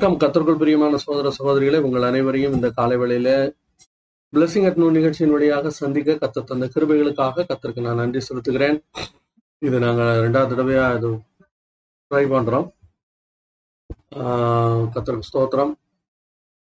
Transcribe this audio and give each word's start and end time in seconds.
வணக்கம். 0.00 0.30
கத்தர்கள் 0.30 0.58
பிரியமான 0.58 0.96
சகோதர 0.96 1.30
சகோதரிகளை 1.30 1.80
உங்கள் 1.80 2.02
அனைவரையும் 2.02 2.52
இந்த 2.52 2.70
காலை 2.70 2.96
வேளையில 2.96 3.54
பிளஸிங் 4.36 4.64
அட் 4.64 4.76
நூன் 4.76 4.90
நிகழ்ச்சியின் 4.90 5.32
வழியாக 5.32 5.70
சந்திக்க 5.70 6.12
கத்த 6.12 6.44
தந்த 6.44 6.70
கிருபைகளுக்காக 6.74 7.44
கத்தருக்கு 7.48 7.80
நான் 7.80 7.94
நன்றி 7.94 8.20
செலுத்துகிறேன். 8.28 8.82
இது 9.58 9.78
நாங்கள் 9.78 10.30
ரெண்டாவது 10.30 10.44
தடவையா 10.44 10.96
இது 10.96 11.10
ட்ரை 11.10 12.34
பண்றோம். 12.34 12.72
ஆஹ் 14.14 15.20
ஸ்தோத்திரம். 15.32 15.72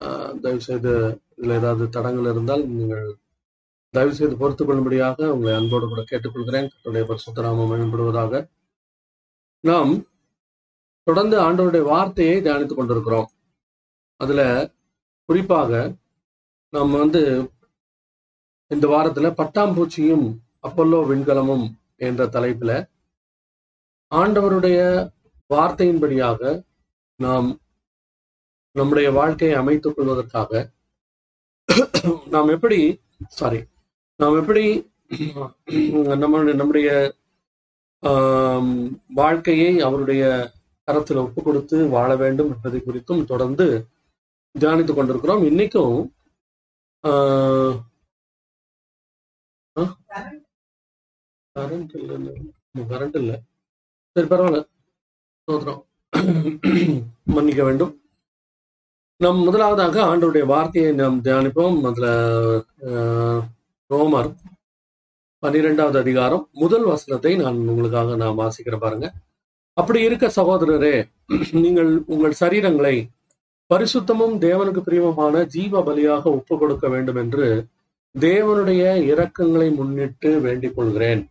ஆஹ் 0.05 0.39
தயவு 0.39 0.61
செய்து 0.61 1.21
இதுல 1.37 1.49
ஏதாவது 1.49 1.89
தடங்கள் 1.89 2.31
இருந்தால் 2.31 2.67
நீங்கள் 2.67 3.15
தயவு 3.89 4.13
செய்து 4.13 4.37
பொறுத்துக் 4.37 4.67
கொள்ளும்படியாக 4.67 5.33
உங்களை 5.33 5.59
அன்போடு 5.59 5.87
கூட 5.87 6.03
கேட்டுக்கொள்கிறேன். 6.11 6.69
கர்த்தருடைய 6.69 7.05
பரிசுத்தராமம் 7.07 7.71
மேம்படுவதாக. 7.71 8.49
நாம் 9.59 10.03
தொடர்ந்து 11.07 11.35
ஆண்டவருடைய 11.41 11.83
வார்த்தையை 11.83 12.35
தியானித்துக் 12.41 12.79
கொண்டிருக்கிறோம். 12.79 13.27
அதுல 14.21 14.41
குறிப்பாக 15.29 15.71
நம்ம 16.73 16.97
வந்து 16.97 17.21
இந்த 18.71 18.85
வாரத்துல 18.87 19.27
பட்டாம்பூச்சியும் 19.39 20.25
அப்பல்லோ 20.67 20.99
விண்கலமும் 21.09 21.65
என்ற 21.97 22.25
தலைப்புல 22.25 22.71
ஆண்டவருடைய 24.11 24.79
வார்த்தையின்படியாக 25.49 26.41
நாம் 27.19 27.49
நம்முடைய 28.75 29.07
வாழ்க்கையை 29.11 29.55
அமைத்துக் 29.57 29.95
கொள்வதற்காக 29.95 30.61
நாம் 32.29 32.49
எப்படி 32.49 32.79
சாரி 33.39 33.59
நாம் 34.19 34.37
எப்படி 34.39 34.63
நம்மளுடைய 36.23 36.53
நம்முடைய 36.53 36.89
வாழ்க்கையை 39.13 39.71
அவருடைய 39.79 40.23
அறத்தில் 40.87 41.17
ஒப்பு 41.17 41.41
கொடுத்து 41.43 41.77
வாழ 41.87 42.09
வேண்டும் 42.15 42.51
என்பதை 42.53 42.79
குறித்தும் 42.81 43.25
தொடர்ந்து 43.25 43.65
தியானித்துக் 44.55 44.97
கொண்டிருக்கிறோம். 44.97 45.43
இன்னைக்கும் 45.43 45.95
ஆஹ், 47.03 47.75
கரண்ட் 51.55 51.93
இல்ல 51.99 52.13
கரண்ட் 52.91 53.17
இல்ல. 53.21 53.31
சரி 54.15 54.27
பரவாயில்ல. 54.27 54.61
சோதரம் 55.47 55.81
மன்னிக்க 57.35 57.63
வேண்டும். 57.63 57.93
நம் 59.21 59.41
முதலாவதாக 59.47 59.97
ஆண்டவருடைய 60.09 60.45
வார்த்தையை 60.45 60.91
நாம் 60.93 61.17
தியானிப்போம். 61.23 61.77
அதுல 61.89 62.07
ஆஹ், 62.91 63.41
ரோமர் 63.89 64.31
பன்னிரெண்டாவது 65.43 65.97
அதிகாரம் 65.99 66.43
முதல் 66.53 66.85
வசனத்தை 66.85 67.31
நான் 67.35 67.57
உங்களுக்காக 67.71 68.15
நான் 68.15 68.39
வாசிக்கிறேன் 68.41 68.83
பாருங்க. 68.85 69.07
அப்படி 69.77 69.99
இருக்க 70.01 70.25
சகோதரரே 70.35 70.95
நீங்கள் 71.63 71.91
உங்கள் 72.05 72.39
சரீரங்களை 72.41 72.95
பரிசுத்தமும் 73.69 74.35
தேவனுக்கு 74.39 74.81
பிரியமுமான 74.81 75.43
ஜீவ 75.47 75.81
பலியாக 75.83 76.23
ஒப்பு 76.31 76.57
கொடுக்க 76.57 76.87
வேண்டும் 76.89 77.15
என்று 77.15 77.47
தேவனுடைய 78.15 78.81
இரக்கங்களை 79.11 79.67
முன்னிட்டு 79.75 80.29
வேண்டிக் 80.39 80.75
கொள்கிறேன். 80.75 81.21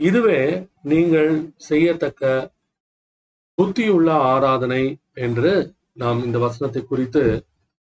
இதுவே 0.00 0.40
நீங்கள் 0.84 1.30
செய்யத்தக்க 1.68 2.24
புத்தியுள்ள 3.58 4.10
ஆராதனை 4.30 4.82
என்று 5.18 5.52
நாம் 5.94 6.24
இந்த 6.24 6.38
வசனத்தை 6.38 6.82
குறித்து 6.84 7.22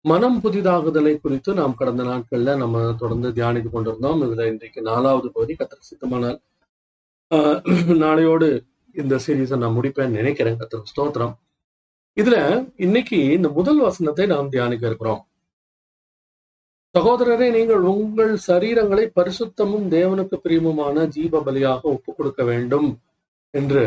மனம் 0.04 0.38
புதிதாகுதலை 0.44 1.14
குறித்து 1.18 1.50
நாம் 1.54 1.76
கடந்த 1.76 2.02
நாட்கள்ல 2.02 2.56
நம்ம 2.56 2.78
தொடர்ந்து 3.00 3.28
தியானித்துக் 3.32 3.74
கொண்டிருந்தோம். 3.74 4.22
இதுல 4.26 4.46
இன்றைக்கு 4.46 4.80
நாலாவது 4.82 5.28
பகுதி 5.32 5.54
கத்திர 5.54 5.80
சித்தமானால் 5.90 6.38
ஆஹ், 7.30 7.60
நாளையோடு 7.98 8.48
இந்த 9.00 9.14
சீரீஸை 9.26 9.56
நான் 9.56 9.76
முடிப்பேன்னு 9.78 10.18
நினைக்கிறேன். 10.20 10.58
கத்திர 10.60 10.82
ஸ்தோத்திரம். 10.92 11.34
இதுல 12.16 12.36
இன்னைக்கு 12.76 13.18
இந்த 13.36 13.48
முதல் 13.48 13.78
வசனத்தை 13.78 14.26
நாம் 14.26 14.48
தியானிக்க 14.48 14.86
இருக்கிறோம். 14.86 15.22
சகோதரரே 16.94 17.46
நீங்கள் 17.50 17.84
உங்கள் 17.92 18.32
சரீரங்களை 18.46 19.04
பரிசுத்தமும் 19.18 19.86
தேவனுக்கு 19.96 20.36
பிரியமுமான 20.44 21.06
ஜீவ 21.08 21.40
பலியாக 21.40 21.80
ஒப்புக் 21.82 22.16
கொடுக்க 22.16 22.42
வேண்டும் 22.44 22.88
என்று 23.50 23.84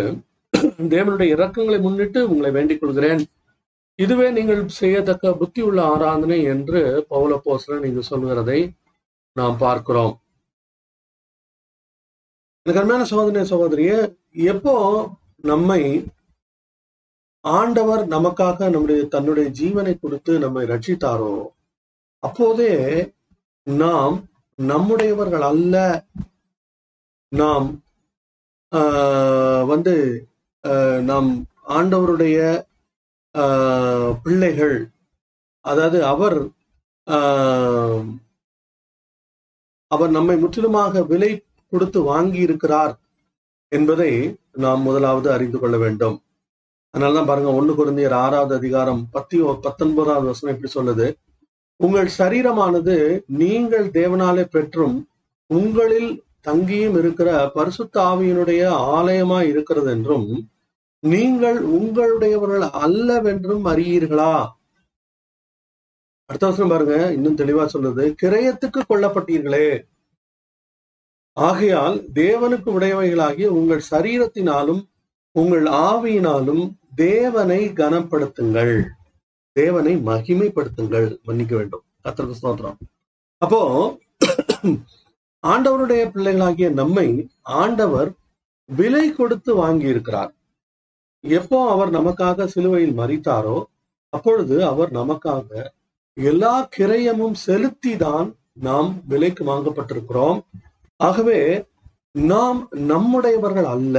தேவனுடைய 0.94 1.28
இறக்கங்களை 1.36 1.80
முன்னிட்டு 1.82 2.30
உங்களை 2.30 2.52
வேண்டிக் 2.52 2.82
கொள்கிறேன். 2.82 3.22
இதுவே 3.96 4.28
நீங்கள் 4.32 4.68
செய்யத்தக்க 4.68 5.34
புத்தி 5.34 5.62
உள்ள 5.62 5.80
ஆராதனை 5.84 6.44
என்று 6.54 6.82
பவுல 7.10 7.34
போசலன் 7.46 7.86
இங்கு 7.90 8.04
சொல்கிறதை 8.10 8.60
நாம் 9.36 9.58
பார்க்கிறோம். 9.58 10.14
எனக்கு 12.66 12.80
அருமையான 12.80 13.06
சகோதரனே 13.10 13.44
சகோதரியே 13.50 13.98
எப்போ 14.46 14.74
நம்மை 15.44 15.82
ஆண்டவர் 17.46 18.04
நமக்காக 18.08 18.70
நம்முடைய 18.70 19.02
தன்னுடைய 19.08 19.48
ஜீவனை 19.60 19.94
கொடுத்து 19.98 20.40
நம்மை 20.40 20.64
ரட்சித்தாரோ 20.66 21.36
அப்போதே 22.24 22.72
நாம் 23.68 24.16
நம்முடையவர்கள் 24.60 25.44
அல்ல. 25.44 25.76
நாம் 27.32 27.68
ஆஹ், 28.72 29.64
வந்து 29.66 29.94
நாம் 31.02 31.30
ஆண்டவருடைய 31.70 32.38
ஆஹ், 33.36 34.12
பிள்ளைகள். 34.24 34.78
அதாவது 35.66 36.00
அவர் 36.06 36.38
ஆஹ், 37.08 38.06
அவர் 39.92 40.12
நம்மை 40.12 40.36
முற்றிலுமாக 40.38 41.04
விலை 41.04 41.32
கொடுத்து 41.76 42.00
வாங்கி 42.12 42.40
இருக்கிறார் 42.48 42.94
என்பதை 43.72 44.12
நாம் 44.64 44.86
முதலாவது 44.88 45.28
அறிந்து 45.36 45.60
கொள்ள 45.60 45.76
வேண்டும். 45.84 46.18
அதனாலதான் 46.94 47.30
பாருங்க 47.30 47.52
ஒண்ணு 47.60 47.74
குழந்தையர் 47.78 48.16
ஆறாவது 48.24 48.54
அதிகாரம் 48.60 49.02
பத்தி 49.16 49.38
பத்தொன்பதாவது 49.66 50.28
வசனம் 50.32 50.54
எப்படி 50.54 50.72
சொல்லுது. 50.76 51.08
உங்கள் 51.80 52.10
சரீரமானது 52.18 52.96
நீங்கள் 53.42 53.88
தேவனாலே 53.98 54.44
பெற்றும் 54.56 54.96
உங்களில் 55.50 56.12
தங்கியும் 56.48 56.98
இருக்கிற 57.02 57.30
பரிசுத்த 57.56 57.96
ஆவியினுடைய 58.12 58.62
ஆலயமா 58.98 59.40
இருக்கிறது 59.52 59.90
என்றும் 59.96 60.28
நீங்கள் 61.04 61.60
உங்களுடையவர்கள் 61.78 62.66
அல்லவென்றும் 62.86 63.66
அறியீர்களா? 63.72 64.36
அடுத்த 66.30 66.46
வசனம் 66.48 66.72
பாருங்க 66.74 66.96
இன்னும் 67.16 67.40
தெளிவா 67.42 67.66
சொல்லுது 67.74 68.04
கிரயத்துக்கு 68.22 68.82
கொல்லப்பட்டீர்களே 68.92 69.68
ஆகையால் 71.38 71.96
தேவனுக்கு 72.14 72.70
உடையவைகளாகிய 72.78 73.48
உங்கள் 73.60 73.82
சரீரத்தினாலும் 73.92 74.82
உங்கள் 75.36 75.66
ஆவியினாலும் 75.66 76.64
தேவனை 76.96 77.62
கனப்படுத்துங்கள். 77.80 78.76
தேவனை 79.56 79.94
மகிமைப்படுத்துங்கள். 79.96 81.08
மன்னிக்க 81.24 81.54
வேண்டும். 81.56 81.84
கத்திரக்கு 82.04 82.40
ஸ்தோத்திரம். 82.42 82.78
அப்போ 83.42 83.62
ஆண்டவருடைய 85.44 86.04
பிள்ளைகளாகிய 86.14 86.68
நம்மை 86.70 87.08
ஆண்டவர் 87.42 88.10
விலை 88.70 89.06
கொடுத்து 89.12 89.56
வாங்கி 89.56 89.88
இருக்கிறார் 89.88 90.32
எப்போ 91.24 91.58
அவர் 91.70 91.92
நமக்காக 91.92 92.46
சிலுவையில் 92.46 92.98
மறித்தாரோ 92.98 93.58
அப்பொழுது 94.10 94.56
அவர் 94.66 94.92
நமக்காக 94.92 95.72
எல்லா 96.18 96.54
கிரயமும் 96.78 97.38
செலுத்திதான் 97.46 98.28
நாம் 98.54 98.90
விலைக்கு 99.08 99.44
வாங்கப்பட்டிருக்கிறோம். 99.46 100.40
ஆகவே 101.00 101.40
நாம் 102.32 102.60
நம்முடையவர்கள் 102.92 103.68
அல்ல. 103.76 103.98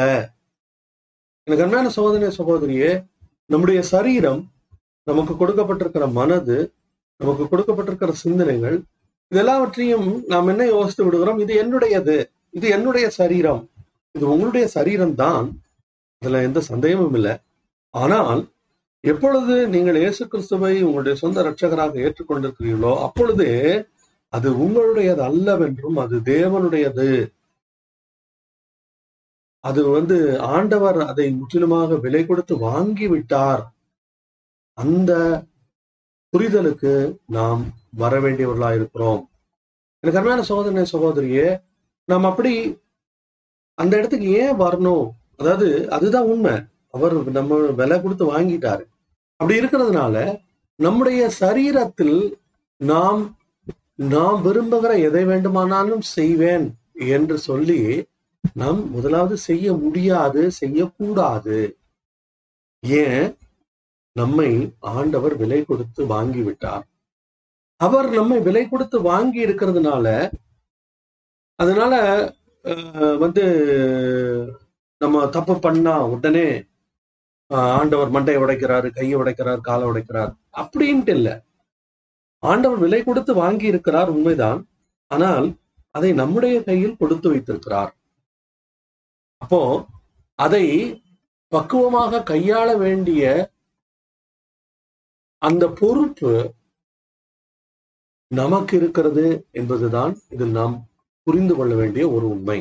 எனக்கு 1.46 1.64
அன்பான 1.64 1.90
சகோதரிய 1.96 2.30
சகோதரியே 2.38 2.90
நம்முடைய 3.52 3.80
சரீரம் 3.94 4.40
நமக்கு 5.06 5.32
கொடுக்கப்பட்டிருக்கிற 5.40 6.04
மனது 6.20 6.56
நமக்கு 7.20 7.44
கொடுக்கப்பட்டிருக்கிற 7.50 8.12
சிந்தனைகள் 8.24 8.78
இதெல்லாவற்றையும் 9.32 10.08
நாம் 10.32 10.48
என்ன 10.52 10.64
யோசித்து 10.66 11.04
விடுகிறோம்? 11.04 11.38
இது 11.44 11.52
என்னுடையது. 11.62 12.16
இது 12.56 12.66
என்னுடைய 12.76 13.06
சரீரம். 13.20 13.62
இது 14.14 14.24
உங்களுடைய 14.32 14.66
சரீரம் 14.76 15.14
தான் 15.22 15.46
இதுல 16.22 16.42
எந்த 16.48 16.60
சந்தேகமும் 16.70 17.16
இல்லை. 17.18 17.34
ஆனால் 17.94 18.40
எப்பொழுது 19.04 19.54
நீங்கள் 19.74 19.98
இயேசு 20.02 20.22
கிறிஸ்துவை 20.32 20.74
உங்களுடைய 20.86 21.14
சொந்த 21.22 21.42
ரட்சகராக 21.48 22.00
ஏற்றுக்கொண்டிருக்கிறீர்களோ 22.06 22.92
அப்பொழுது 23.06 23.46
அது 24.36 24.48
உங்களுடையது 24.64 25.22
அல்லவென்றும் 25.30 25.98
அது 26.04 26.16
தேவனுடையது. 26.18 27.10
அது 29.60 29.88
வந்து 29.88 30.40
ஆண்டவர் 30.40 30.98
அதை 31.00 31.26
முற்றிலுமாக 31.32 31.96
விலை 31.96 32.26
கொடுத்து 32.26 32.58
வாங்கி 32.58 33.06
விட்டார் 33.08 33.62
அந்த 34.74 35.12
புரிதலுக்கு 36.32 37.18
நாம் 37.26 37.62
வர 37.90 38.20
வேண்டியவர்களா 38.20 38.70
இருக்கிறோம். 38.74 39.22
எனக்கு 40.00 40.18
அருமையான 40.20 40.46
சகோதரனே 40.50 40.84
சகோதரியே 40.94 41.46
நாம் 42.04 42.24
அப்படி 42.24 42.80
அந்த 43.74 43.92
இடத்துக்கு 43.98 44.28
ஏன் 44.42 44.60
வரணும்? 44.60 45.06
அதாவது 45.36 45.90
அதுதான் 45.90 46.28
உண்மை. 46.32 46.54
அவர் 46.90 47.14
நம்ம 47.30 47.56
விலை 47.80 47.96
கொடுத்து 48.02 48.24
வாங்கிட்டாரு. 48.34 48.84
அப்படி 49.40 49.60
இருக்கிறதுனால 49.60 50.16
நம்முடைய 50.78 51.22
சரீரத்தில் 51.40 52.18
நாம் 52.80 53.35
நாம் 53.98 54.40
விரும்புகிற 54.42 54.92
எதை 55.08 55.24
வேண்டுமானாலும் 55.24 56.04
செய்வேன் 56.16 56.66
என்று 57.10 57.36
சொல்லி 57.40 57.80
நாம் 58.56 58.80
முதலாவது 58.90 59.36
செய்ய 59.46 59.74
முடியாது 59.82 60.42
செய்யக்கூடாது. 60.60 61.58
ஏன்? 62.82 63.26
நம்மை 64.16 64.50
ஆண்டவர் 64.92 65.34
விலை 65.36 65.60
கொடுத்து 65.64 66.02
வாங்கி 66.06 66.42
விட்டார் 66.42 66.84
அவர் 67.80 68.08
நம்மை 68.14 68.38
விலை 68.40 68.62
கொடுத்து 68.68 68.98
வாங்கி 69.02 69.40
இருக்கிறதுனால 69.46 70.06
அதனால 71.58 71.94
அஹ், 72.64 73.16
வந்து 73.18 73.44
நம்ம 75.00 75.26
தப்பு 75.36 75.54
பண்ணா 75.60 75.94
உடனே 76.14 76.48
ஆண்டவர் 77.74 78.10
மண்டையை 78.14 78.40
உடைக்கிறாரு 78.44 78.88
கையை 78.92 79.16
உடைக்கிறார் 79.22 79.66
காலை 79.68 79.86
உடைக்கிறார் 79.88 80.32
அப்படின்ட்டு 80.56 81.14
இல்ல. 81.18 81.28
ஆண்டவர் 82.42 82.78
விலை 82.78 83.00
கொடுத்து 83.04 83.34
வாங்கி 83.34 83.66
இருக்கிறார் 83.66 84.08
உண்மைதான். 84.08 84.60
ஆனால் 85.10 85.46
அதை 85.90 86.10
நம்முடைய 86.12 86.56
கையில் 86.62 86.96
கொடுத்து 86.96 87.28
வைத்திருக்கிறார். 87.28 87.92
அப்போ 89.42 89.60
அதை 90.34 90.64
பக்குவமாக 91.52 92.22
கையாள 92.32 92.68
வேண்டிய 92.78 93.22
அந்த 95.42 95.64
பொறுப்பு 95.80 96.32
நமக்கு 98.30 98.76
இருக்கிறது 98.76 99.26
என்பதுதான் 99.50 100.12
இதில் 100.28 100.54
நாம் 100.60 100.74
புரிந்து 101.22 101.54
கொள்ள 101.54 101.74
வேண்டிய 101.74 102.04
ஒரு 102.10 102.26
உண்மை. 102.28 102.58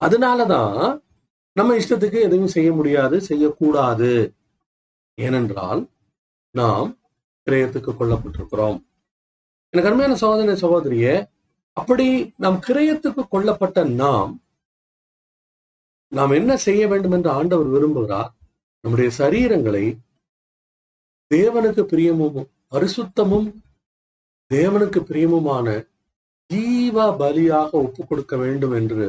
அதனாலதான் 0.00 1.02
நம்ம 1.52 1.74
இஷ்டத்துக்கு 1.76 2.18
எதையும் 2.26 2.54
செய்ய 2.56 2.72
முடியாது 2.72 3.16
செய்யக்கூடாது. 3.20 4.12
ஏனென்றால் 5.14 5.82
நாம் 6.50 6.88
கிரயத்துக்கு 7.46 7.92
கொல்லப்பட்டிருக்கிறோம். 7.98 8.78
எனக்கு 9.70 9.90
அருமையான 9.90 10.16
சகோதர 10.16 10.54
சகோதரியே 10.54 11.14
அப்படி 11.72 12.34
நாம் 12.36 12.58
கிரயத்துக்கு 12.66 13.22
கொல்லப்பட்ட 13.32 13.94
நாம் 13.94 14.32
நாம் 16.08 16.30
என்ன 16.30 16.56
செய்ய 16.56 16.88
வேண்டும் 16.88 17.12
என்று 17.12 17.30
ஆண்டவர் 17.30 17.66
விரும்புகிறார்? 17.66 18.30
நம்முடைய 18.80 19.10
சரீரங்களை 19.18 19.84
தேவனுக்கு 21.30 21.82
பிரியமும் 21.92 22.46
பரிசுத்தமும் 22.70 23.48
தேவனுக்கு 24.50 25.00
பிரியமுமான 25.08 25.88
ஜீவ 26.50 27.16
பலியாக 27.16 27.70
ஒப்பு 27.70 28.06
கொடுக்க 28.06 28.36
வேண்டும் 28.36 28.72
என்று 28.72 29.06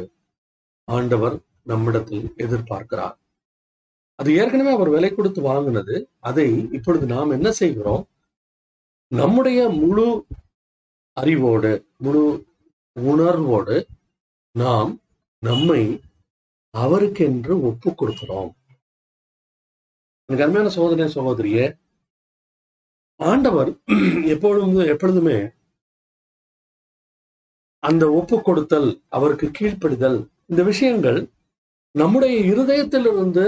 ஆண்டவர் 0.84 1.36
நம்மிடத்தில் 1.62 2.26
எதிர்பார்க்கிறார். 2.36 3.16
அது 4.14 4.34
ஏற்கனவே 4.34 4.70
அவர் 4.70 4.88
விலை 4.88 5.10
கொடுத்து 5.14 5.40
வாங்கினது. 5.42 5.96
அதை 6.18 6.68
இப்பொழுது 6.72 7.06
நாம் 7.06 7.30
என்ன 7.30 7.48
செய்கிறோம்? 7.52 8.04
நம்முடைய 9.12 9.68
முழு 9.68 10.06
அறிவோடு 11.16 11.72
முழு 11.96 12.22
உணர்வோடு 12.96 13.76
நாம் 14.54 14.92
நம்மை 15.42 15.82
அவருக்கென்று 16.74 17.54
ஒப்பு 17.60 17.90
கொடுக்கிறோம். 17.90 18.50
எனக்கு 20.28 20.44
அருமையான 20.44 20.68
சோதனை 20.68 21.06
சகோதரிய 21.14 21.58
ஆண்டவர் 23.20 23.70
எப்பொழுதும் 24.26 24.74
எப்பொழுதுமே 24.86 25.38
அந்த 27.82 28.04
ஒப்பு 28.10 28.42
கொடுத்தல் 28.42 28.90
அவருக்கு 29.08 29.46
கீழ்ப்படிதல் 29.58 30.18
இந்த 30.46 30.62
விஷயங்கள் 30.62 31.20
நம்முடைய 31.94 32.36
இருதயத்திலிருந்து 32.52 33.46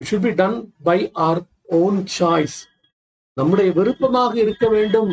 should 0.00 0.20
be 0.20 0.32
done 0.34 0.58
by 0.82 0.98
our 1.12 1.40
own 1.80 1.98
choice 2.18 2.58
நம்முடைய 3.38 3.68
விருப்பமாக 3.78 4.34
இருக்க 4.44 4.64
வேண்டும். 4.74 5.12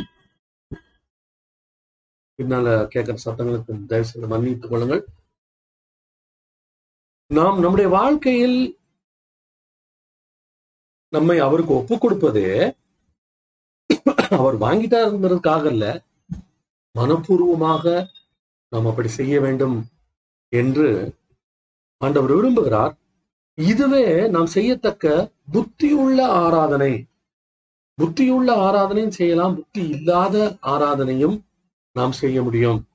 பின்னால 2.39 2.67
கேட்கிற 2.93 3.15
சத்தங்களுக்கு 3.23 3.73
தயவு 3.91 4.09
செய்து 4.09 4.27
மன்னித்துக் 4.33 4.71
கொள்ளுங்கள். 4.71 5.01
நாம் 7.31 7.57
நம்முடைய 7.63 7.87
வாழ்க்கையில் 7.99 8.59
நம்மை 11.13 11.37
அவருக்கு 11.47 11.73
ஒப்பு 11.79 11.95
கொடுப்பதே 11.97 12.49
அவர் 14.39 14.55
வாங்கிட்டாருங்கிறதுக்காக 14.63 15.63
அல்ல 15.73 15.85
மனப்பூர்வமாக 16.95 17.85
நாம் 18.73 18.89
அப்படி 18.89 19.09
செய்ய 19.19 19.35
வேண்டும் 19.45 19.77
என்று 20.53 20.87
ஆண்டவர் 22.01 22.33
விரும்புகிறார். 22.37 22.93
இதுவே 23.57 24.05
நாம் 24.35 24.53
செய்யத்தக்க 24.55 25.05
புத்தியுள்ள 25.53 26.19
ஆராதனை. 26.43 26.93
புத்தியுள்ள 27.99 28.51
ஆராதனையும் 28.51 29.15
செய்யலாம் 29.19 29.55
புத்தி 29.55 29.89
இல்லாத 29.89 30.57
ஆராதனையும் 30.61 31.41
நாம் 31.91 32.11
செய்ய 32.11 32.43
முடியும். 32.43 32.87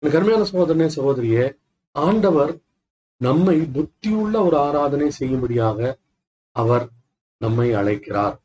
கருமையான 0.00 0.42
சகோதரனே 0.52 0.90
சகோதரியே 0.96 1.56
ஆண்டவர் 1.92 2.58
நம்மை 3.16 3.60
புத்தியுள்ள 3.60 4.44
ஒரு 4.46 4.58
ஆராதனை 4.58 5.10
செய்யும்படியாக 5.10 5.98
அவர் 6.52 6.88
நம்மை 7.38 7.72
அழைக்கிறார். 7.72 8.42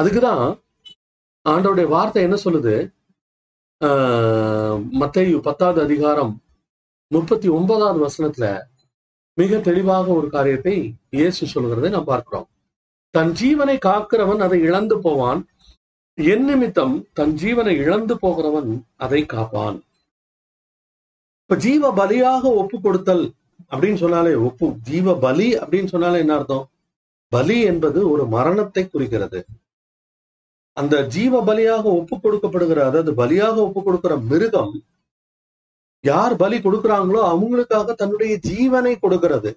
அதுக்குதான் 0.00 0.60
ஆண்டவருடைய 1.48 1.88
வார்த்தை 1.88 2.22
என்ன 2.22 2.36
சொல்லுது? 2.44 2.92
ஆஹ் 3.84 5.40
பத்தாவது 5.40 5.80
அதிகாரம் 5.80 6.42
முப்பத்தி 7.06 7.48
ஒன்பதாவது 7.48 7.98
வசனத்துல 8.06 8.62
மிக 9.34 9.58
தெளிவாக 9.58 10.10
ஒரு 10.10 10.30
காரியத்தை 10.30 10.94
இயேசு 11.10 11.42
சொல்கிறதை 11.46 11.90
நாம் 11.90 12.04
பார்க்கிறோம். 12.04 12.48
தன் 13.18 13.32
ஜீவனை 13.38 13.74
காக்கிறவன் 13.86 14.40
அதை 14.46 14.58
இழந்து 14.60 14.96
போவான். 15.00 15.40
என் 16.18 16.44
நிமித்தம் 16.44 16.94
தன் 17.18 17.32
ஜீவனை 17.42 17.72
இழந்து 17.84 18.14
போகிறவன் 18.18 18.68
அதை 18.96 19.20
காப்பான். 19.26 19.78
இப்ப 21.42 21.56
ஜீவ 21.56 21.90
பலியாக 21.92 22.42
ஒப்பு 22.60 22.76
கொடுத்தல் 22.80 23.24
அப்படின்னு 23.72 24.00
சொன்னாலே 24.04 24.34
ஒப்பு. 24.48 24.66
ஜீவ 24.90 25.14
பலி 25.14 25.48
அப்படின்னு 25.54 25.92
சொன்னாலே 25.94 26.18
என்ன 26.18 26.34
அர்த்தம்? 26.34 26.64
பலி 27.32 27.56
என்பது 27.62 28.10
ஒரு 28.10 28.26
மரணத்தை 28.26 28.84
குறிக்கிறது. 28.86 29.40
அந்த 30.72 31.02
ஜீவ 31.16 31.40
பலியாக 31.44 31.84
ஒப்பு 32.00 32.16
கொடுக்கப்படுகிற 32.16 32.82
அதாவது 32.88 33.12
பலியாக 33.12 33.56
ஒப்பு 33.66 33.82
கொடுக்கிற 33.82 34.16
மிருகம் 34.30 34.74
யார் 36.04 36.36
பலி 36.36 36.58
கொடுக்கிறாங்களோ 36.58 37.22
அவங்களுக்காக 37.32 37.94
தன்னுடைய 37.94 38.34
ஜீவனை 38.50 38.94
கொடுக்கிறது. 39.00 39.52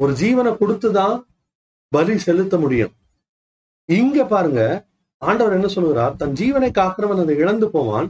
ஒரு 0.00 0.12
ஜீவனை 0.12 0.52
கொடுத்துதான் 0.60 1.16
பலி 1.88 2.18
செலுத்த 2.18 2.58
முடியும். 2.58 2.92
இங்க 3.84 4.24
பாருங்க 4.24 4.86
ஆண்டவர் 5.18 5.52
என்ன 5.52 5.66
சொல்லுகிறார்? 5.66 6.16
தன் 6.16 6.32
ஜீவனை 6.32 6.70
காக்கிறவன் 6.70 7.22
அதை 7.22 7.36
இழந்து 7.36 7.70
போவான். 7.70 8.08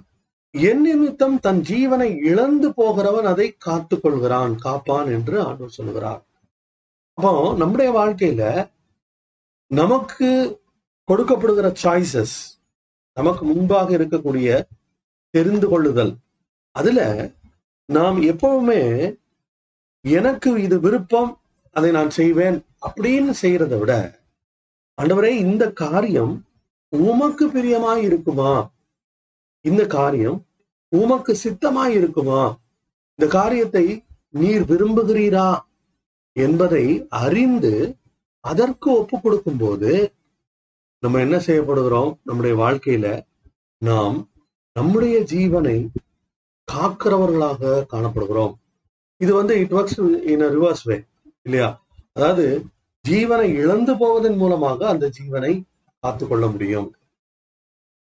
என் 0.50 0.80
நிமித்தம் 0.80 1.38
தன் 1.38 1.60
ஜீவனை 1.60 2.08
இழந்து 2.30 2.68
போகிறவன் 2.74 3.24
அதை 3.24 3.56
காத்துக் 3.58 4.02
கொள்கிறான் 4.02 4.54
காப்பான் 4.54 5.08
என்று 5.12 5.36
ஆண்டவர் 5.42 5.70
சொல்லுகிறார். 5.70 6.22
அப்போ 7.14 7.54
நம்முடைய 7.56 7.90
வாழ்க்கையில 7.98 8.70
நமக்கு 9.66 10.60
கொடுக்கப்படுகிற 11.08 11.68
சாய்ஸஸ் 11.82 12.36
நமக்கு 13.12 13.44
முன்பாக 13.44 13.88
இருக்கக்கூடிய 13.96 14.48
தெரிந்து 15.30 15.68
கொள்ளுதல் 15.68 16.12
அதுல 16.76 17.00
நாம் 17.88 18.18
எப்பவுமே 18.22 18.82
எனக்கு 20.00 20.62
இது 20.62 20.80
விருப்பம் 20.80 21.30
அதை 21.76 21.90
நான் 21.90 22.10
செய்வேன் 22.10 22.56
அப்படின்னு 22.86 23.32
செய்யறதை 23.42 23.78
விட 23.78 23.94
ஆண்டவரே 24.98 25.30
இந்த 25.44 25.64
காரியம் 25.82 26.34
உமக்கு 26.92 27.44
பிரியமாய் 27.48 28.02
இருக்குமா? 28.02 28.52
இந்த 29.64 29.82
காரியம் 29.86 30.38
உமக்கு 30.92 31.32
சித்தமாய் 31.44 31.94
இருக்குமா? 31.98 32.42
இந்த 33.18 33.26
காரியத்தை 33.38 33.84
நீர் 34.34 34.64
விரும்புகிறீரா 34.64 35.48
என்பதை 36.36 36.84
அறிந்து 37.24 37.74
அதற்கு 38.44 38.88
ஒப்பு 38.90 39.16
கொடுக்கும் 39.20 39.58
போது 39.58 39.92
நம்ம 41.02 41.20
என்ன 41.20 41.36
செய்யப்படுகிறோம்? 41.46 42.12
நம்முடைய 42.22 42.54
வாழ்க்கையில 42.62 43.06
நாம் 43.82 44.16
நம்முடைய 44.76 45.16
ஜீவனை 45.32 45.76
காக்கிறவர்களாக 46.68 47.82
காணப்படுகிறோம். 47.92 48.54
இது 49.20 49.32
வந்து 49.34 49.54
it 49.62 49.74
works 49.78 50.00
in 50.32 50.44
a 50.48 50.50
reverse 50.56 50.84
way 50.88 50.96
இல்லையா? 51.46 51.68
அதாவது 52.12 52.46
ஜீவனை 53.04 53.48
இழந்து 53.62 53.92
போவதன் 53.96 54.38
மூலமாக 54.42 54.88
அந்த 54.88 55.06
ஜீவனை 55.18 55.52
காத்து 56.02 56.24
கொள்ள 56.26 56.44
முடியும். 56.46 56.88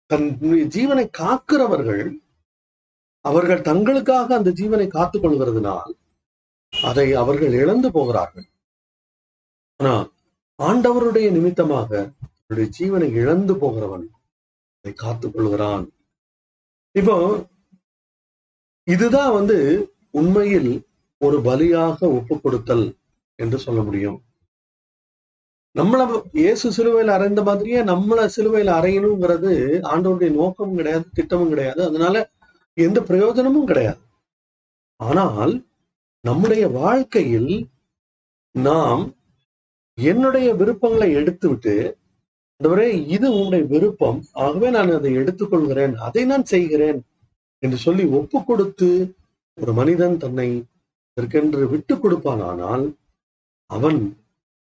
தன் 0.10 0.28
ஜீவனை 0.76 1.06
காக்கிறவர்கள் 1.22 2.04
அவர்கள் 3.26 3.66
தங்களுக்காக 3.70 4.30
அந்த 4.38 4.52
ஜீவனை 4.60 4.88
காத்துக் 4.88 5.24
கொள்கிறதுனால் 5.24 5.92
அதை 6.74 7.08
அவர்கள் 7.22 7.54
இழந்து 7.62 7.90
போகிறார்கள். 7.92 8.48
ஆனா 9.80 9.94
ஆண்டவருடைய 10.60 11.28
நிமித்தமாக 11.32 11.92
அவருடைய 12.32 12.68
ஜீவனை 12.78 13.10
இழந்து 13.22 13.54
போகிறவன் 13.58 14.06
அதை 14.80 14.94
காத்துக் 14.94 15.34
கொள்கிறான். 15.36 15.86
இப்போ 17.00 17.16
இதுதான் 18.88 19.32
வந்து 19.40 19.58
உண்மையில் 20.20 20.72
ஒரு 21.22 21.38
பலியாக 21.48 21.98
ஒப்பு 22.18 22.36
கொடுத்தல். 22.40 22.86
என்று 23.40 23.58
சொல்ல 23.66 23.80
முடியும். 23.82 24.18
நம்மள 25.76 26.02
இயேசு 26.42 26.68
சிலுவையில் 26.72 27.16
அறைந்த 27.16 27.42
மாதிரியே 27.42 27.80
நம்மளை 27.92 28.26
சிலுவையில் 28.36 28.72
அறையணுங்கிறது 28.80 29.54
ஆண்டவருடைய 29.92 30.32
நோக்கமும் 30.40 30.80
கிடையாது 30.80 31.06
திட்டமும் 31.14 31.52
கிடையாது. 31.54 31.82
அதனால 31.90 32.16
எந்த 32.78 33.00
பிரயோஜனமும் 33.02 33.70
கிடையாது. 33.72 34.02
ஆனால் 35.00 35.54
நம்முடைய 36.24 36.64
வாழ்க்கையில் 36.82 37.52
நாம் 38.56 39.04
என்னுடைய 39.98 40.48
விருப்பங்களை 40.60 41.10
எடுத்து 41.20 41.48
விட்டு 41.50 41.76
ஆண்டவரே 42.60 42.90
இது 43.16 43.28
உங்களுடைய 43.38 43.64
விருப்பம். 43.74 44.20
ஆகவே 44.46 44.68
நான் 44.70 44.92
அதை 44.98 45.12
எடுத்துக்கொள்கிறேன். 45.22 45.94
அதை 46.08 46.24
நான் 46.26 46.46
செய்கிறேன் 46.54 47.00
என்று 47.64 47.78
சொல்லி 47.86 48.04
ஒப்பு 48.20 48.40
கொடுத்து 48.44 48.90
ஒரு 49.58 49.72
மனிதன் 49.80 50.16
தன்னை 50.18 50.50
இதற்கென்று 51.18 51.64
விட்டு 51.74 51.96
கொடுப்பானானால் 51.96 52.86
அவன் 53.66 54.18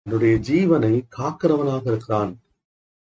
என்னுடைய 0.03 0.35
ஜீவனை 0.37 1.01
காக்கிறவனாக 1.17 1.87
இருக்கிறான். 1.87 2.39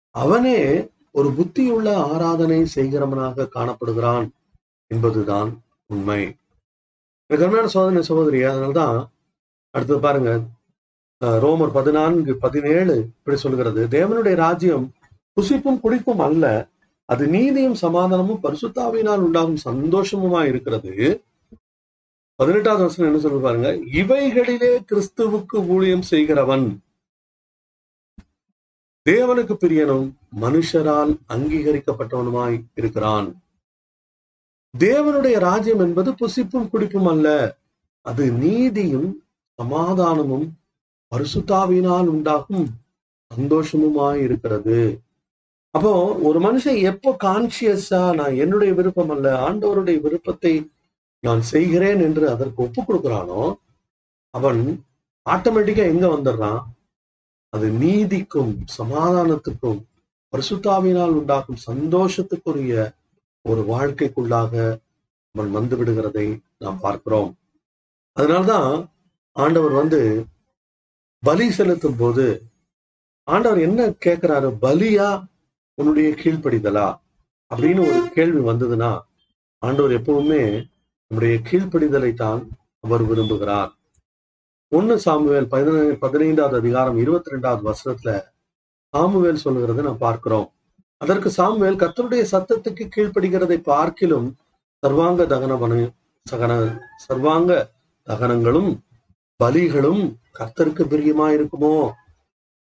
அவனே 0.09 0.89
ஒரு 1.11 1.29
புத்தியுள்ள 1.29 1.93
ஆராதனை 1.95 2.67
செய்கிறவனாக 2.75 3.47
காணப்படுகிறான் 3.55 4.29
என்பதுதான் 4.87 5.63
உண்மை. 5.87 6.35
கருமையான 7.25 7.67
சோதனை 7.67 8.01
சகோதரி 8.01 8.43
அதனால்தான் 8.43 9.11
அடுத்தது 9.69 9.99
பாருங்க 9.99 10.41
அஹ் 11.25 11.39
ரோமர் 11.43 11.71
பதினான்கு 11.71 12.37
பதினேழு 12.37 12.97
இப்படி 12.97 13.37
சொல்கிறது 13.37 13.87
தேவனுடைய 13.87 14.35
ராஜ்யம் 14.35 14.93
புசிப்பும் 15.41 15.79
குடிப்பும் 15.79 16.19
அல்ல 16.19 16.67
அது 17.05 17.27
நீதியும் 17.27 17.75
சமாதானமும் 17.75 18.43
பரிசுத்தாவினால் 18.43 19.17
உண்டாகும் 19.17 19.57
சந்தோஷமுமா 19.65 20.47
இருக்கிறது. 20.47 21.23
பதினெட்டாவது 22.39 22.83
வருஷம் 22.83 23.05
என்ன 23.05 23.19
சொல்லு 23.19 23.39
பாருங்க? 23.39 23.69
இவைகளிலே 24.01 24.71
கிறிஸ்துவுக்கு 24.89 25.57
ஊழியம் 25.67 26.05
செய்கிறவன் 26.11 26.67
தேவனுக்கு 29.05 29.55
பிரியனும் 29.63 30.07
மனுஷரால் 30.41 31.11
அங்கீகரிக்கப்பட்டவனுமாய் 31.33 32.57
இருக்கிறான். 32.75 33.27
தேவனுடைய 34.73 35.35
ராஜ்யம் 35.39 35.79
என்பது 35.79 36.09
புசிப்பும் 36.11 36.69
குடிப்பும் 36.71 37.09
அல்ல. 37.13 37.27
அது 38.05 38.31
நீதியும் 38.31 39.09
சமாதானமும் 39.59 40.47
பரிசுத்தாவினால் 41.11 42.09
உண்டாகும் 42.15 42.65
சந்தோஷமுமாய் 43.31 44.19
இருக்கிறது. 44.27 44.81
அப்போ 45.75 45.93
ஒரு 46.27 46.39
மனுஷன் 46.39 46.79
எப்போ 46.91 47.09
கான்சியஸா 47.23 48.03
நான் 48.15 48.35
என்னுடைய 48.35 48.73
விருப்பம் 48.73 49.09
அல்ல 49.09 49.27
ஆண்டவருடைய 49.47 49.97
விருப்பத்தை 50.01 50.53
நான் 51.19 51.41
செய்கிறேன் 51.41 51.99
என்று 51.99 52.29
அதற்கு 52.29 52.63
ஒப்பு 52.63 52.81
கொடுக்கிறானோ 52.83 53.55
அவன் 54.29 54.85
ஆட்டோமேட்டிக்கா 55.29 55.83
எங்க 55.93 56.07
வந்துடுறான்? 56.07 56.61
அது 57.49 57.69
நீதிக்கும் 57.69 58.65
சமாதானத்துக்கும் 58.77 59.79
பரிசுத்தாவினால் 60.33 61.09
உண்டாகும் 61.09 61.63
சந்தோஷத்துக்குரிய 61.67 62.95
ஒரு 63.41 63.61
வாழ்க்கைக்குள்ளாக 63.61 64.53
அவன் 65.35 65.51
வந்து 65.51 65.77
விடுகிறதை 65.77 66.39
நாம் 66.57 66.79
பார்க்கிறோம். 66.79 67.37
அதனால்தான் 68.11 68.91
ஆண்டவர் 69.31 69.71
வந்து 69.71 70.25
பலி 71.23 71.51
செலுத்தும் 71.51 71.95
போது 71.97 72.43
ஆண்டவர் 73.23 73.59
என்ன 73.59 73.89
கேட்கிறாரு? 74.05 74.49
பலியா? 74.61 75.25
உன்னுடைய 75.73 76.09
கீழ்ப்படிதலா? 76.09 76.87
அப்படின்னு 77.55 77.79
ஒரு 77.79 78.09
கேள்வி 78.13 78.49
வந்ததுன்னா 78.49 78.99
ஆண்டவர் 79.57 79.91
எப்பவுமே 79.91 80.69
நம்முடைய 81.11 81.35
கீழ்ப்படிதலை 81.47 82.09
தான் 82.13 82.41
அவர் 82.79 83.03
விரும்புகிறார். 83.09 83.71
ஒன்னு 84.71 84.95
சாமுவேல் 85.05 85.47
பதினை 85.53 85.85
பதினைந்தாவது 86.03 86.55
அதிகாரம் 86.57 86.97
இருபத்தி 86.97 87.33
ரெண்டாவது 87.33 87.63
வருஷத்துல 87.69 88.11
சாமுவேல் 88.93 89.41
சொல்லுகிறத 89.45 89.85
நாம் 89.87 90.03
பார்க்கிறோம். 90.03 90.45
அதற்கு 91.01 91.29
சாமுவேல் 91.29 91.79
கத்தருடைய 91.83 92.23
சத்தத்துக்கு 92.33 92.85
கீழ்ப்படுகிறதை 92.87 93.57
பார்க்கிலும் 93.71 94.29
சர்வாங்க 94.83 95.25
தகன 95.25 95.81
சகன 96.25 96.53
சர்வாங்க 97.07 97.51
தகனங்களும் 98.07 98.71
பலிகளும் 99.39 100.03
கர்த்தருக்கு 100.31 100.85
பிரியமா 100.85 101.29
இருக்குமோ 101.31 101.75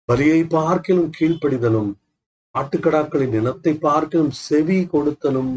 பலியை 0.09 0.41
பார்க்கிலும் 0.49 1.11
கீழ்ப்படிதலும் 1.19 1.91
ஆட்டுக்கடாக்களின் 2.55 3.37
இனத்தை 3.41 3.73
பார்க்கிலும் 3.81 4.33
செவி 4.47 4.81
கொடுத்தலும் 4.87 5.53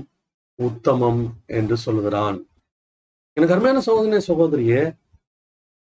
உத்தமம் 0.60 1.24
என்று 1.48 1.78
சொல்கிறான் 1.78 2.38
எனக்கு 3.38 3.56
அருமையான 3.56 3.82
சகோதரனே 3.86 4.22
சகோதரியே 4.28 4.98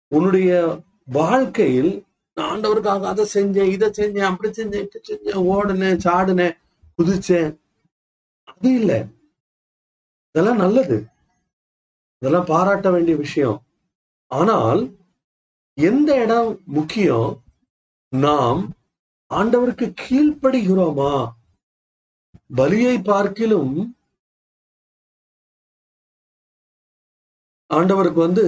உன்னுடைய 0.08 0.82
வாழ்க்கையில் 1.04 2.06
நான் 2.34 2.58
ஆண்டவருக்காக 2.58 3.02
அதை 3.02 3.28
செஞ்சேன் 3.34 3.70
இதை 3.70 3.88
செஞ்சேன் 3.88 4.28
அப்படி 4.30 4.62
செஞ்சேன் 4.62 4.82
இப்படி 4.82 5.00
செஞ்சேன் 5.08 5.42
ஓடுனேன் 5.52 6.02
சாடுனேன் 6.04 6.56
குதிச்சேன். 6.98 7.58
அது 8.44 8.74
இல்லை. 8.74 9.04
இதெல்லாம் 10.30 10.56
நல்லது. 10.56 11.06
இதெல்லாம் 12.18 12.44
பாராட்ட 12.44 12.90
வேண்டிய 12.90 13.16
விஷயம். 13.16 13.62
ஆனால் 14.26 14.96
எந்த 15.74 16.22
இடம் 16.22 16.60
முக்கியம்? 16.64 17.42
நாம் 18.08 18.76
ஆண்டவருக்கு 19.34 19.94
கீழ்ப்படுகிறோமா? 20.00 21.32
பலியை 22.56 23.04
பார்க்கிலும் 23.04 23.97
ஆண்டவருக்கு 27.70 28.20
வந்து 28.22 28.44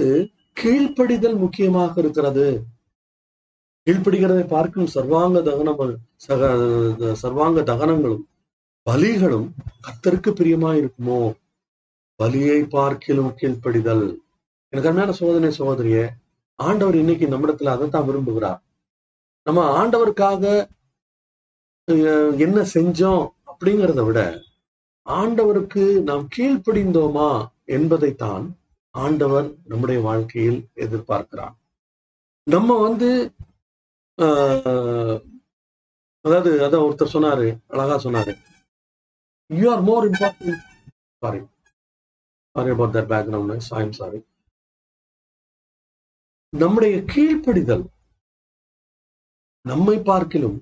கீழ்ப்படிதல் 0.57 1.37
முக்கியமாக 1.37 1.93
இருக்கிறது. 2.01 2.47
கீழ்ப்படுகிறதை 3.87 4.45
பார்க்கும் 4.47 4.93
சர்வாங்க 4.95 5.37
தகனங்கள் 5.41 5.93
சக 6.25 6.41
சர்வாங்க 7.21 7.59
தகனங்களும் 7.69 8.25
பலிகளும் 8.87 9.47
கத்தருக்கு 9.85 10.31
பிரியமா 10.31 10.71
இருக்குமோ? 10.79 11.21
பலியை 12.19 12.59
பார்க்கிலும் 12.69 13.31
கீழ்ப்படிதல். 13.39 14.05
எனக்கு 14.73 14.89
அருமையான 14.89 15.13
சோதனை 15.13 15.51
சோதரிய 15.57 15.99
ஆண்டவர் 16.59 16.95
இன்னைக்கு 16.95 17.25
நம்மிடத்துல 17.27 17.73
அதைத்தான் 17.73 18.07
விரும்புகிறார். 18.09 18.59
நம்ம 19.47 19.59
ஆண்டவருக்காக 19.79 20.43
அஹ், 21.87 22.33
என்ன 22.37 22.59
செஞ்சோம் 22.73 23.23
அப்படிங்கிறத 23.51 24.01
விட 24.05 24.19
ஆண்டவருக்கு 25.07 25.83
நாம் 26.03 26.25
கீழ்ப்படிந்தோமா 26.35 27.29
என்பதைத்தான் 27.71 28.45
ஆண்டவர் 28.95 29.47
நம்முடைய 29.63 30.01
வாழ்க்கையில் 30.01 30.59
எதிர்பார்க்கிறார். 30.75 31.55
நம்ம 32.47 32.79
வந்து 32.81 33.09
ஆஹ், 34.17 35.19
அதாவது 36.25 36.51
அதான் 36.65 36.85
ஒருத்தர் 36.85 37.13
சொன்னாரு 37.13 37.47
அழகா 37.67 37.95
சொன்னாரு. 37.97 38.33
You 39.49 39.71
are 39.71 39.81
more 39.81 40.07
important 40.07 40.59
sorry 41.21 41.41
sorry 42.55 42.69
about 42.69 42.95
that 42.95 43.09
background 43.13 43.67
சாயம் 43.69 43.91
சாரி 43.91 44.19
நம்முடைய 46.53 46.95
கீழ்ப்படிதல் 47.13 47.85
நம்மை 49.65 49.97
பார்க்கிலும் 50.01 50.59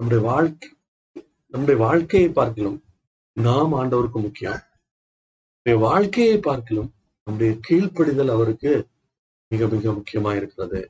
நம்முடைய 0.00 0.22
வாழ்க்கை 0.24 0.68
நம்முடைய 1.54 1.78
வாழ்க்கையை 1.80 2.30
பார்க்கிலும் 2.30 2.78
நாம் 3.36 3.72
ஆண்டவருக்கு 3.74 4.20
முக்கியம். 4.22 4.62
வாழ்க்கையை 5.82 6.38
பார்க்கிலும் 6.38 6.90
நம்முடைய 7.26 7.52
கீழ்ப்படிதல் 7.68 8.30
அவருக்கு 8.30 8.72
மிக 9.50 9.66
மிக 9.66 9.92
முக்கியமா 9.92 10.32
இருக்கிறது. 10.36 10.80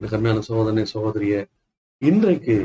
இந்த 0.00 0.06
கருமையான 0.10 0.40
சோதனை 0.40 0.84
சகோதரிய 0.94 1.34
இன்றைக்கு 2.02 2.56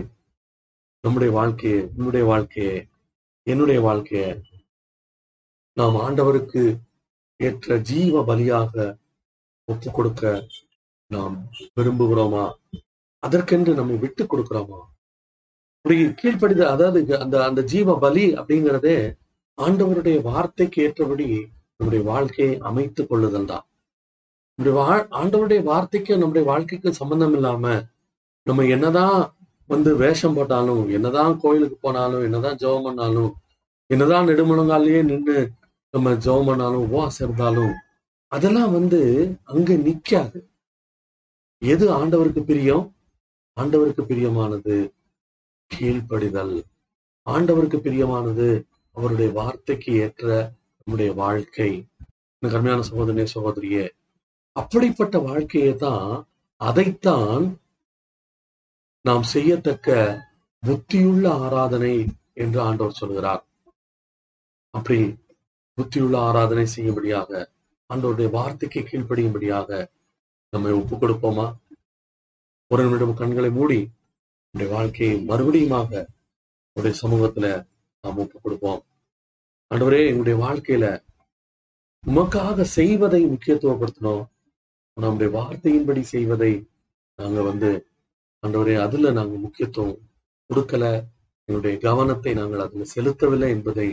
நம்முடைய 1.04 1.32
வாழ்க்கையை 1.34 1.82
உன்னுடைய 1.98 2.24
வாழ்க்கையை 2.25 2.78
என்னுடைய 3.48 3.80
வாழ்க்கையை 3.82 4.30
நாம் 5.78 5.98
ஆண்டவருக்கு 6.06 6.63
ஏற்ற 7.39 7.78
ஜீவ 7.78 8.22
பலியாக 8.25 8.74
ஒப்பு 9.68 9.89
கொடுக்க 9.92 10.24
நாம் 11.12 11.36
விரும்புகிறோமா? 11.75 12.46
அதற்கென்று 13.24 13.74
நம்மை 13.74 13.96
விட்டு 13.98 14.24
கொடுக்கிறோமா? 14.24 14.80
இப்படி 15.86 15.96
கீழ்ப்படித 16.22 16.62
அதாவது 16.66 17.20
அந்த 17.20 17.36
அந்த 17.46 17.62
ஜீவ 17.63 17.98
பலி 18.00 18.25
அப்படிங்கிறதே 18.34 18.98
ஆண்டவருடைய 19.58 20.18
வார்த்தைக்கு 20.22 20.84
ஏற்றபடி 20.84 21.28
நம்முடைய 21.80 22.12
வாழ்க்கையை 22.12 22.58
அமைத்துக் 22.58 23.10
கொள்ளுதல் 23.10 23.46
தான். 23.46 23.66
நம்முடைய 24.56 24.80
வா- 24.80 25.14
ஆண்டவருடைய 25.14 25.64
வார்த்தைக்கும் 25.64 26.18
நம்முடைய 26.18 26.48
வாழ்க்கைக்கும் 26.48 26.94
சம்பந்தம் 26.94 27.34
இல்லாம 27.34 27.84
நம்ம 28.44 28.66
என்னதான் 28.66 29.38
வந்து 29.68 29.96
வேஷம் 29.96 30.34
போட்டாலும் 30.34 30.90
என்னதான் 30.90 31.40
கோயிலுக்கு 31.40 31.78
போனாலும் 31.82 32.24
என்னதான் 32.24 32.56
ஜெபம் 32.56 32.84
பண்ணாலும் 32.84 33.34
என்னதான் 33.86 34.28
நெடுமுழங்காலேயே 34.28 35.04
நின்று 35.04 35.52
நம்ம 35.92 36.14
ஜெபம் 36.14 36.46
பண்ணாலும் 36.46 36.82
உபவாசம் 36.82 37.28
இருந்தாலும் 37.30 37.74
அதெல்லாம் 38.28 38.72
வந்து 38.72 39.00
அங்க 39.44 39.74
நிக்காது. 39.74 40.40
எது 41.58 41.92
ஆண்டவருக்கு 41.92 42.44
பிரியம்? 42.44 42.96
ஆண்டவருக்கு 43.62 44.02
பிரியமானது 44.10 44.76
கீழ்ப்படிதல். 45.72 46.62
ஆண்டவருக்கு 47.30 47.78
பிரியமானது 47.86 48.48
அவருடைய 48.92 49.32
வார்த்தைக்கு 49.32 49.94
ஏற்ற 49.94 50.52
நம்முடைய 50.89 51.13
வாழ்க்கை. 51.13 51.72
கருமையான 52.41 52.84
சகோதரனே 52.88 53.25
சகோதரியே 53.34 53.84
அப்படிப்பட்ட 54.55 55.19
வாழ்க்கையை 55.19 55.74
தான் 55.84 56.05
அதைத்தான் 56.62 57.43
நாம் 59.05 59.25
செய்யத்தக்க 59.34 59.98
புத்தியுள்ள 60.63 61.25
ஆராதனை 61.46 61.93
என்று 62.34 62.60
ஆண்டவர் 62.62 62.98
சொல்கிறார். 63.01 63.43
அப்படி 64.74 65.00
புத்தியுள்ள 65.77 66.17
ஆராதனை 66.29 66.65
செய்யும்படியாக 66.65 67.51
ஆண்டவருடைய 67.89 68.29
வார்த்தைக்கு 68.38 68.81
கீழ்ப்படியும்படியாக 68.81 69.69
நம்மை 70.53 70.74
ஒப்பு 70.81 70.96
கொடுப்போமா? 70.96 71.48
ஒரு 72.72 72.84
நிமிடம் 72.84 73.17
கண்களை 73.24 73.51
மூடி 73.51 73.81
நம்முடைய 74.53 74.69
வாழ்க்கையை 74.75 75.15
மறுபடியுமாக 75.31 76.05
உடைய 76.77 76.96
சமூகத்துல 77.03 77.48
நாம் 78.03 78.22
ஒப்பு 78.25 78.39
கொடுப்போம். 78.41 78.84
ஆண்டவரே 79.72 80.02
எங்களுடைய 80.10 80.36
வாழ்க்கையில 80.46 80.86
உமக்காக 82.04 82.62
செய்வதை 82.78 83.22
முக்கியத்துவப்படுத்தணும் 83.26 84.24
நம்முடைய 84.98 85.30
வார்த்தையின்படி 85.38 86.02
செய்வதை 86.14 86.54
நாங்க 87.20 87.42
வந்து 87.42 87.70
ஆண்டவரே 88.44 88.76
அதுல 88.86 89.12
நாங்க 89.12 89.36
முக்கியத்துவம் 89.38 89.98
கொடுக்கல. 90.50 90.84
எங்களுடைய 91.50 91.76
கவனத்தை 91.80 92.32
நாங்கள் 92.34 92.64
அதுல 92.66 92.86
செலுத்தவில்லை 92.96 93.50
என்பதை 93.50 93.88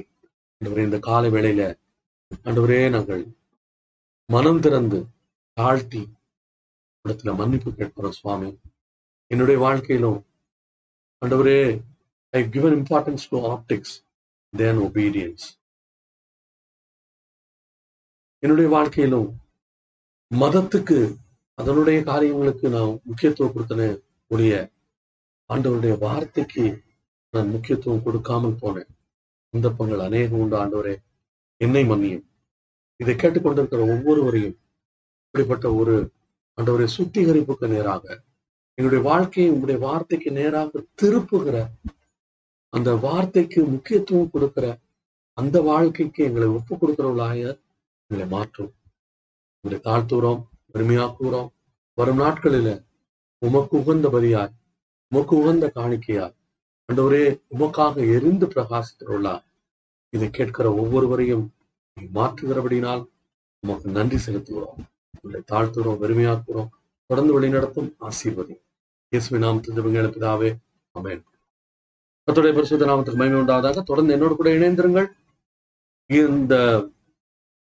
ஆண்டவரே 0.61 0.87
இந்த 0.89 0.99
கால 0.99 1.29
வேளையில 1.29 1.63
ஆண்டவரே 2.47 2.81
நாங்கள் 2.89 3.23
மனம் 4.29 4.61
திறந்து 4.61 5.01
தாழ்த்தி 5.57 6.03
இடத்துல 7.05 7.33
மன்னிப்பு 7.37 7.71
கேட்கிறோம் 7.73 8.17
சுவாமி. 8.21 8.51
என்னுடைய 9.31 9.59
வாழ்க்கையிலும் 9.59 10.19
ஆண்டவரே 11.23 11.61
I 12.35 12.43
given 12.49 12.77
importance 12.81 13.29
to 13.29 13.39
optics 13.53 13.95
than 14.53 14.81
obedience 14.89 15.47
என்னுடைய 18.43 18.69
வாழ்க்கையிலும் 18.75 19.29
மதத்துக்கு 20.31 20.99
அதனுடைய 21.59 21.99
காரியங்களுக்கு 22.03 22.67
நான் 22.69 22.91
முக்கியத்துவம் 23.09 23.55
கொடுத்தனே 23.55 23.89
ஒழிய 24.31 24.55
ஆண்டவருடைய 25.51 25.95
வார்த்தைக்கு 25.99 26.65
நான் 27.35 27.53
முக்கியத்துவம் 27.55 28.05
கொடுக்காமல் 28.07 28.61
போனேன். 28.63 28.91
சந்தர்ப்பங்கள் 29.55 30.05
அநேகம் 30.07 30.41
உண்டு 30.43 30.57
ஆண்டவரே 30.63 30.95
என்னை 31.61 31.83
மன்னியும். 31.91 32.25
இதை 33.01 33.15
கேட்டுக்கொண்டிருக்கிற 33.15 33.83
ஒவ்வொருவரையும் 33.95 34.57
இப்படிப்பட்ட 35.27 35.67
ஒரு 35.75 35.95
ஆண்டவரை 36.59 36.87
சுத்திகரிப்புக்கு 36.97 37.67
நேராக 37.69 38.05
என்னுடைய 38.79 39.01
வாழ்க்கையை 39.11 39.51
உங்களுடைய 39.53 39.79
வார்த்தைக்கு 39.87 40.31
நேராக 40.31 40.83
திருப்புகிற 41.03 41.57
அந்த 42.73 42.91
வார்த்தைக்கு 43.07 43.61
முக்கியத்துவம் 43.75 44.33
கொடுக்கிற 44.35 44.67
அந்த 45.39 45.57
வாழ்க்கைக்கு 45.71 46.21
எங்களை 46.29 46.49
ஒப்பு 46.49 46.75
கொடுக்கிறவர்களாக 46.75 47.55
எங்களை 48.11 48.27
மாற்றும். 48.29 48.73
உங்களை 49.65 49.79
தாழ்த்துகிறோம் 49.87 50.43
பெருமையாக்குகிறோம் 50.73 51.49
வரும் 51.99 52.21
நாட்களில 52.21 52.71
உமக்கு 53.43 53.75
உகந்த 53.81 54.07
பலியாய் 54.09 54.53
உமக்கு 55.13 55.35
உகந்த 55.37 55.67
காணிக்கையாய் 55.75 56.35
அண்டவரே 56.89 57.25
உமக்காக 57.55 57.97
எரிந்து 58.17 58.47
பிரகாசித்துள்ளார் 58.47 59.45
இதை 60.13 60.31
கேட்கிற 60.31 60.67
ஒவ்வொருவரையும் 60.75 61.45
நீ 61.97 62.05
மாற்றுகிறபடினால் 62.15 63.03
உமக்கு 63.63 63.89
நன்றி 63.91 64.19
செலுத்துகிறோம். 64.27 64.81
உங்களை 65.21 65.41
தாழ்த்துகிறோம் 65.53 66.01
பெருமையாக்குகிறோம் 66.03 66.71
தொடர்ந்து 67.11 67.33
வழிநடத்தும் 67.37 67.91
ஆசீர்வதி 67.99 68.55
இயேசுவின் 69.13 69.45
நாமத்தில் 69.45 69.77
ஜெபங்கள் 69.77 70.15
பிதாவே 70.17 70.51
அமேன் 70.95 71.23
கத்துடைய 72.29 72.53
பரிசுத்த 72.55 72.87
நாமத்துக்கு 72.87 73.21
மயமை 73.21 73.39
உண்டாவதாக. 73.41 73.83
தொடர்ந்து 73.83 74.15
என்னோடு 74.15 74.35
கூட 74.37 74.51
இணைந்திருங்கள். 74.59 75.09
இந்த 76.11 76.55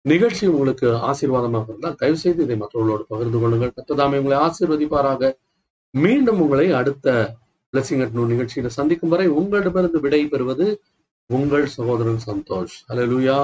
நிகழ்ச்சி 0.05 0.47
உங்களுக்கு 0.47 0.89
ஆசீர்வாதமாக 0.97 1.69
இருந்தால் 1.69 1.95
தயவு 1.95 2.17
செய்து 2.17 2.43
இதை 2.43 2.57
மற்றவர்களோடு 2.57 3.05
பகிர்ந்து 3.09 3.39
கொள்ளுங்கள். 3.39 3.73
கத்ததாமே 3.77 4.19
உங்களை 4.19 4.39
ஆசீர்வதிப்பாராக. 4.39 5.33
மீண்டும் 5.95 6.41
உங்களை 6.41 6.73
அடுத்த 6.73 7.37
பிளஸிங் 7.73 8.01
அட் 8.01 8.17
நூன் 8.17 8.33
நிகழ்ச்சியில 8.33 8.67
சந்திக்கும் 8.67 9.09
வரை 9.09 9.27
உங்களிடமிருந்து 9.29 10.01
விடை 10.01 10.27
பெறுவது 10.27 10.67
உங்கள் 11.27 11.67
சகோதரன் 11.67 12.21
சந்தோஷ். 12.27 12.77
அலலுயா 12.89 13.39